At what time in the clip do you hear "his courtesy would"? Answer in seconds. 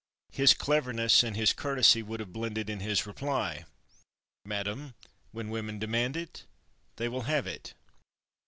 1.35-2.19